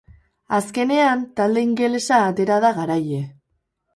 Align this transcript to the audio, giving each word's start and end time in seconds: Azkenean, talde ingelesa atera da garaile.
Azkenean, 0.59 1.21
talde 1.41 1.63
ingelesa 1.67 2.19
atera 2.31 2.59
da 2.65 2.71
garaile. 2.81 3.21